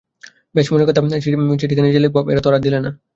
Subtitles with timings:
[0.55, 0.93] বেশ মনের মতো
[0.99, 2.89] করে চিঠিখানি যে লিখব এরা তা আর দিলে না।